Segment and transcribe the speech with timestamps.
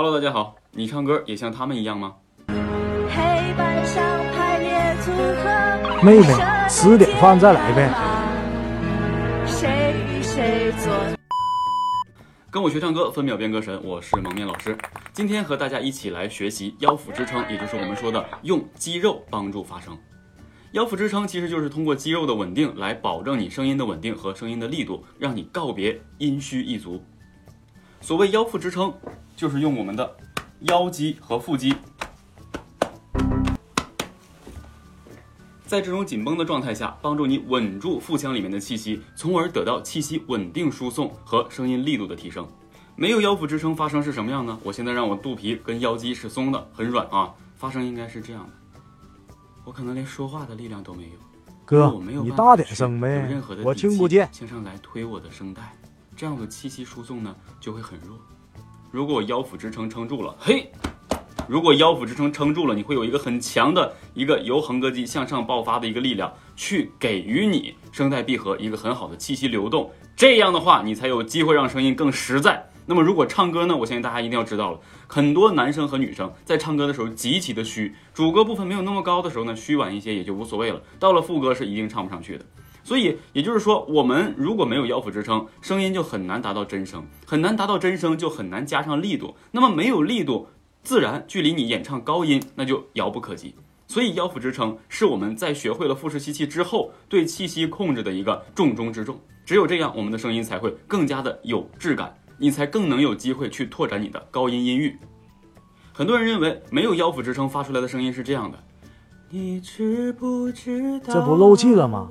[0.00, 2.14] Hello，大家好，你唱歌也像他们一样吗？
[2.46, 4.00] 黑板上
[4.32, 7.92] 排列组合，妹妹，吃点饭再来呗。
[9.44, 10.94] 谁与谁做？
[12.48, 14.78] 跟我学唱歌，分秒变歌神，我是蒙面老师。
[15.12, 19.98] 今天和大家一起来学习腰腹支撑，也就是我们说的用肌肉帮助发声。
[20.74, 27.02] 腰腹支撑其实就是通过肌肉的稳定来保证你声音的稳定和声音的力度，让你告别阴虚易足。
[28.00, 28.94] 所谓腰腹支撑，
[29.38, 30.16] 就是用我们的
[30.62, 31.72] 腰肌和腹肌，
[35.64, 42.44] 在这种紧绷的状态下，帮助你稳住腹腔里面的气息，从而得到气息稳定输送和声音力度的提升。
[42.96, 44.58] 没有腰腹支撑，发声是什么样呢？
[44.64, 48.80] 我现在让我肚皮跟腰肌是松的，很软啊，发声应该是这样的。
[49.64, 51.18] 我可能连说话的力量都没有，
[51.64, 54.28] 哥我没有，你大点声有呗任何的，我听不见。
[54.32, 55.76] 向上来推我的声带，
[56.16, 58.18] 这样的气息输送呢就会很弱。
[58.90, 60.70] 如果腰腹支撑撑住了，嘿，
[61.46, 69.90] 如果腰腹支撑撑住了，你会有一个很强的一个由横膈肌向上爆发的一个力量，去给予你声带闭合一个很好的气息流动。
[70.16, 72.66] 这样的话，你才有机会让声音更实在。
[72.86, 80.80] 那么如果唱歌呢，我相信大家一定要知道了，很多男生和女生在唱歌的时候极其的虚，主歌部分没有那么高的时候呢，虚婉一些也就无所谓了。
[80.98, 82.46] 到了副歌是一定唱不上去的。
[82.88, 89.34] 所以也就是说，我们如果没有腰腹支撑，声音就很难达到真声，很难达到真声，就很难加上力度。
[89.50, 90.46] 那么没有力度，
[90.82, 93.54] 自然距离你演唱高音那就遥不可及。
[93.86, 99.20] 所以腰腹支撑是我们在学会了腹式吸气之后，对气息控制的一个重中之重。
[99.44, 104.96] 只有这样，我们的声音才会更加的有质感，你才更能有机会去拓展你的高音音域。
[105.92, 108.58] 很多人认为没有腰腹支撑发出来的声音是这样的，
[109.28, 111.12] 你知不知道？
[111.12, 112.08] 这不漏气了吗？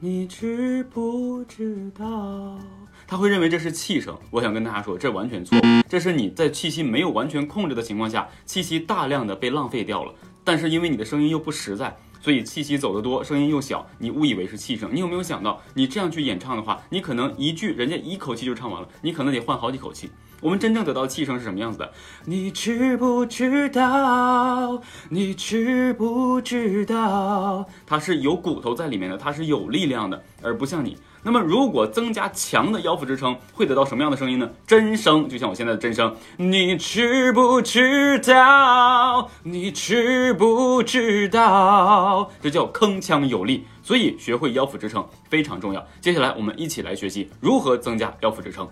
[0.00, 2.56] 你知不知道？
[3.04, 4.16] 他会认为这是气声。
[4.30, 5.58] 我想跟大家说，这完全错。
[5.88, 10.14] 这是你在气息没有完全控制的情况下，气息大量的被浪费掉了。
[10.44, 14.88] 但是因为你的声音又不实在，所以气息走得多，声音又小，你误以为是气声。
[14.92, 20.08] 你有没有想到，你这样去演唱的话，你可能一句人家一口气就唱完了，你可能得换好几口气。
[20.40, 21.92] 我们真正得到气声是什么样子的？
[22.24, 24.80] 你知不知道？
[25.08, 27.66] 你知不知道？
[27.86, 30.96] 它是有骨头在里面的，它是有力量的，而不像你。
[31.24, 34.48] 那么，如果增加强的腰腹支撑，会得到什么样的声音呢？
[34.64, 36.14] 真声，就像我现在的真声。
[36.36, 39.28] 你知不知道？
[39.42, 42.30] 你知不知道？
[42.40, 43.66] 这叫铿锵有力。
[43.82, 45.84] 所以，学会腰腹支撑非常重要。
[46.00, 48.68] 接下来，我们一起来学习如何增加腰腹支撑。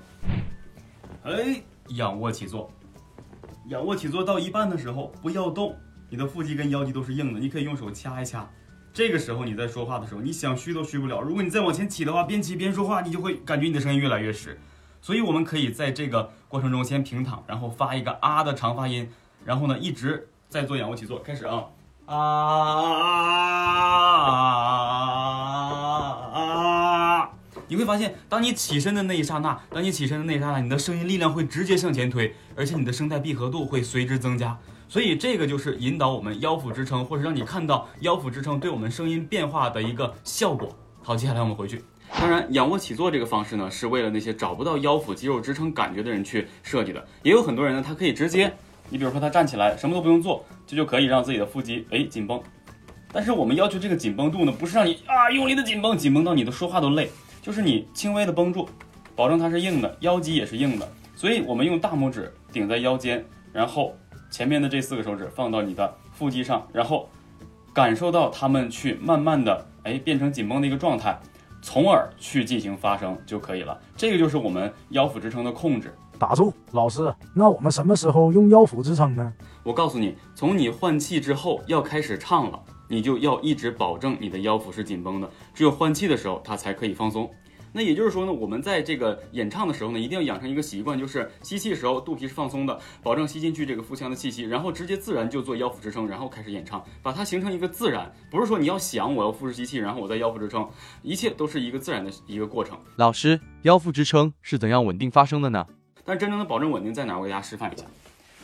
[1.27, 2.71] 哎，仰卧起坐。
[3.69, 5.75] 仰卧起坐到一半的时候不要动，
[6.09, 8.49] 你的腹肌跟腰肌都是硬的，你可以用手掐一掐。
[8.93, 11.21] 这个时候你在说话的时候，你想虚都虚不了。
[11.21, 14.57] 如果你再往前起的话，边起边说话，你就会感觉你的声音越来越实。
[15.03, 19.11] 所以我们可以在这个过程中先平躺，然后发一个啊的长发音，
[19.45, 21.19] 然后呢一直在做仰卧起坐。
[21.19, 21.65] 开始啊
[22.07, 22.17] 啊！
[27.69, 34.57] 你会发现，当你起身的那一刹那，当你起身的那一刹那，你的声音力量会直接向前推，而且你的声带闭合度会随之增加。
[34.89, 40.69] 所以这个就是引导我们腰腹支撑，或者让你看到腰腹支撑对我们声音变化的一个效果。
[41.03, 41.83] 好，接下来我们回去。
[42.21, 47.05] 当然，仰卧起坐这个方式呢，是为了那些找不到腰腹肌肉支撑感觉的人去设计的。
[47.25, 48.53] 也有很多人呢，他可以直接，
[48.89, 52.41] 你比如说他站起来，什么都不用做，这就可以让自己的腹肌哎紧绷。
[53.13, 57.11] 但是我们要求这个紧绷度呢，不是让你啊用力的紧绷，紧绷到你的说话都累，
[57.47, 58.69] 就是你轻微的绷住，
[59.15, 60.89] 保证它是硬的，腰肌也是硬的。
[61.15, 63.95] 所以我们用大拇指顶在腰间，然后。
[64.29, 67.09] 前面的这四个手指放到你的腹肌上，然后
[67.73, 71.17] 感受到它们去慢慢的哎变成紧绷的一个状态，
[71.63, 73.81] 从而去进行发声就可以了。
[73.97, 75.95] 这个就是我们腰腹支撑的控制。
[76.19, 79.33] 打住，老师，那我们什么时候用腰腹支撑呢？
[79.63, 87.31] 我告诉你，从你换气之后要开始唱了，你就要一直保证你的腰腹是紧绷的，只有换气的时候它才可以放松。
[87.73, 100.67] 那也就是说呢，我们在这个演唱的时候呢，一定要养成一个习惯，就是吸气的时候肚皮是放松的，保证吸进去这个腹腔的气息，然后直接自然就做腰腹支撑，然后开始演唱，把它形成一个自然，不是说你要想我要腹式吸气，然后我再腰腹支撑，
[101.03, 102.79] 一切都是一个自然的一个过程。
[102.97, 105.67] 老师，腰腹支撑是怎样稳定发生的呢？
[106.03, 107.19] 但真正的保证稳定在哪？
[107.19, 107.85] 我给大家示范一下。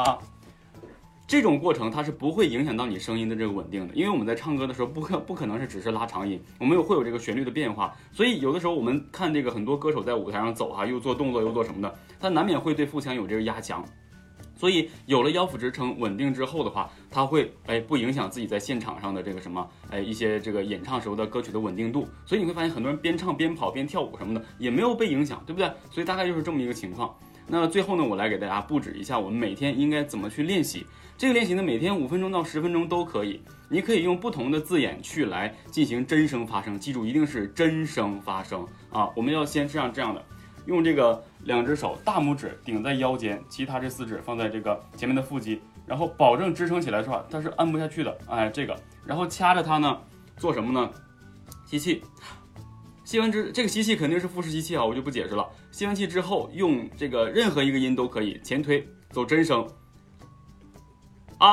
[0.05, 0.19] 啊！
[1.27, 13.85] 这种过程它是不会影响到你声音的这个稳定的，因为我们在唱歌的时候不可不可能是只是拉长音，我们有会有这个旋律的变化，所以有的时候我们看这个很多歌手在舞台上走哈，又做动作又做什么的，他难免会对腹腔有这个压强。
[14.57, 22.09] 所以有了腰腹支撑稳定之后的话，它会哎不影响自己在现场上的这个什么哎一些这个演唱时候的歌曲的稳定度。
[22.25, 25.71] 所以你会发现很多人边唱边跑边跳舞什么的也没有被影响，对不对？
[25.91, 27.15] 所以大概就是这么一个情况。
[27.49, 30.85] 那最后呢，我来给大家布置一下我们每天应该怎么去练习
[31.17, 31.63] 这个练习呢？
[31.63, 39.09] 每天五分钟到十分钟都可以，你可以用不同的字眼去来进行真声发声，记住一定是真声发声啊！
[39.15, 40.25] 我们要先这样这样的。
[40.67, 48.19] 用这个两只手，大拇指顶在腰间，其他这四指放在这个前面的腹肌，然后保证支撑起来的话，它是按不下去的。
[48.29, 49.99] 哎，这个，然后掐着它呢，
[50.37, 50.91] 做什么呢？
[51.65, 52.03] 吸气，
[53.05, 55.49] 吸完之这个吸气肯定是腹式吸气啊，我就不解释了。
[55.71, 59.67] 吸完气之后，用这个任何一个音都可以，前推走真声，
[61.39, 61.47] 啊。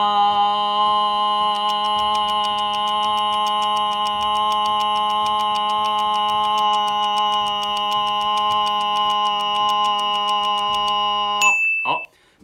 [11.86, 12.01] 好，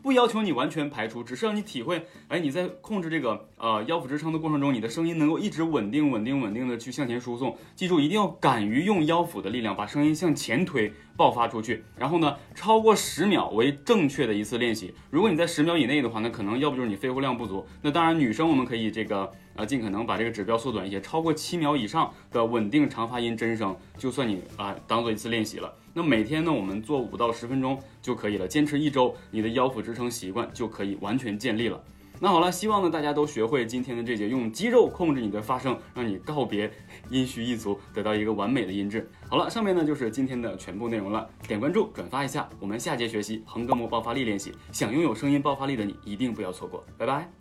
[0.09, 7.55] 不要求你完全排除，只是让你体会，哎，你在控制这个呃腰腹支撑的过程中，你的声音能够一直稳定、稳定、稳定的去向前输送。
[7.75, 11.83] 记住，一定要敢于用腰腹的力量把声音向前推，爆发出去。
[11.95, 14.91] 然后呢，超过十秒为正确的一次练习。
[15.11, 17.63] 如果你在十秒以内的话，那可能要不就是你肺活量不足。
[17.83, 25.73] 那当然，女生我们可以这个啊尽可能把这个指标缩短一些，超过七秒以上的稳定长发音真声，就算你啊、当做一次练习了。
[25.93, 31.83] 那每天呢，我们做五到十分钟就可以了，坚持一周，你的腰腹支撑习惯就可以完全建立了。
[32.21, 36.71] 那好了，希望呢大家都学会今天的这节，用肌肉控制你的发声，让你告别
[37.09, 39.09] 阴虚一族，得到一个完美的音质。
[39.29, 44.53] 好了，上面呢就是今天的全部内容了，点关注，转发一下，我们下节学习横膈膜爆发力练习。
[44.71, 47.38] 想拥有声音爆发力的你，一定不要错过，拜拜。